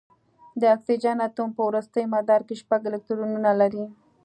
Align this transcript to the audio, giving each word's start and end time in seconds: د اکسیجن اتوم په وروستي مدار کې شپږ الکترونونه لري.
د 0.59 0.61
اکسیجن 0.75 1.17
اتوم 1.27 1.49
په 1.57 1.61
وروستي 1.69 2.03
مدار 2.15 2.41
کې 2.47 2.55
شپږ 2.61 2.81
الکترونونه 2.89 3.51
لري. 3.61 3.85